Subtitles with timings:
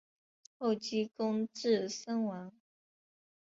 [0.57, 2.51] 后积功至森王。